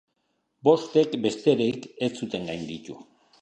[0.69, 2.99] Bostek besterik ez zuten gainditu.